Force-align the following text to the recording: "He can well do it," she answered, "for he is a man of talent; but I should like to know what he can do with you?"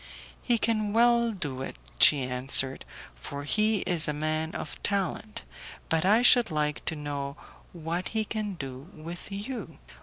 "He 0.41 0.57
can 0.57 0.93
well 0.93 1.31
do 1.31 1.61
it," 1.61 1.75
she 1.99 2.23
answered, 2.23 2.85
"for 3.15 3.43
he 3.43 3.81
is 3.81 4.07
a 4.07 4.13
man 4.13 4.55
of 4.55 4.81
talent; 4.81 5.43
but 5.89 6.05
I 6.05 6.23
should 6.23 6.49
like 6.49 6.83
to 6.85 6.95
know 6.95 7.37
what 7.71 8.07
he 8.09 8.25
can 8.25 8.55
do 8.55 8.89
with 8.95 9.31
you?" 9.31 9.77